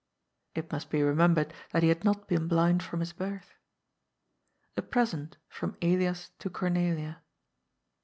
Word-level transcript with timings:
It 0.55 0.71
must 0.71 0.89
be 0.89 1.03
remembered 1.03 1.53
that 1.71 1.83
he 1.83 1.89
had 1.89 2.03
not 2.03 2.27
been 2.27 2.47
blind 2.47 2.81
from 2.81 3.01
his 3.01 3.13
birth. 3.13 3.53
A 4.75 4.81
present 4.81 5.37
from 5.47 5.77
Elias 5.79 6.31
to 6.39 6.49
Cornelia. 6.49 7.21